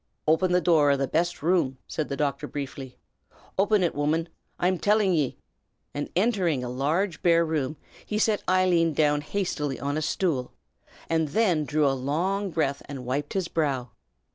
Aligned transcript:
"Open 0.27 0.51
the 0.51 0.59
door 0.61 0.89
o' 0.89 0.97
the 0.97 1.07
best 1.07 1.43
room!" 1.43 1.77
said 1.87 2.09
the 2.09 2.17
doctor, 2.17 2.47
briefly. 2.47 2.97
"Open 3.55 3.83
it, 3.83 3.93
woman, 3.93 4.29
I'm 4.57 4.79
tillin' 4.79 5.13
ye!" 5.13 5.37
and 5.93 6.09
entering 6.15 6.63
a 6.63 6.69
large 6.69 7.21
bare 7.21 7.45
room, 7.45 7.77
he 8.03 8.17
set 8.17 8.41
Eileen 8.49 8.95
down 8.95 9.21
hastily 9.21 9.79
on 9.79 9.97
a 9.97 10.01
stool, 10.01 10.53
and 11.07 11.27
then 11.27 11.65
drew 11.65 11.87
a 11.87 11.93
long 11.93 12.49
breath 12.49 12.81
and 12.89 13.05
wiped 13.05 13.33
his 13.33 13.47
brow. 13.47 13.91